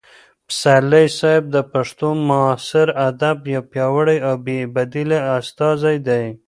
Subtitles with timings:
[0.47, 6.25] پسرلي صاحب د پښتو معاصر ادب یو پیاوړی او بې بدیله استازی دی.